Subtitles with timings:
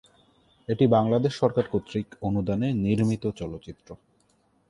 [0.67, 3.89] এটি বাংলাদেশ সরকার কর্তৃক অনুদানে নির্মিত চলচ্চিত্র।